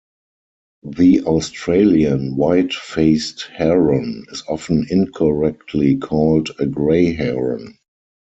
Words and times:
The 0.81 1.21
Australian 1.25 2.35
white-faced 2.35 3.49
heron 3.55 4.25
is 4.31 4.41
often 4.49 4.87
incorrectly 4.89 5.97
called 5.97 6.49
a 6.57 6.65
grey 6.65 7.13
heron. 7.13 7.77